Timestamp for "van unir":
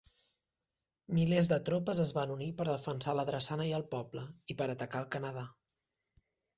2.19-2.49